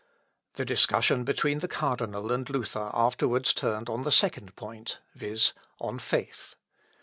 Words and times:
The 0.55 0.65
discussion 0.65 1.23
between 1.25 1.59
the 1.59 1.67
cardinal 1.67 2.31
and 2.31 2.49
Luther 2.49 2.89
afterwards 2.91 3.53
turned 3.53 3.87
on 3.87 4.01
the 4.01 4.11
second 4.11 4.55
point, 4.55 4.97
viz., 5.13 5.53
on 5.79 5.99
faith. 5.99 6.55